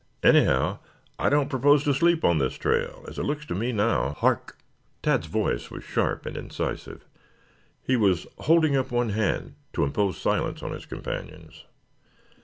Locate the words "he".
7.83-7.95